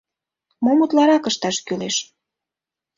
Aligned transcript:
Мом 0.63 0.77
утларак 0.83 1.23
ышташ 1.29 1.57
кӱлеш? 1.65 1.95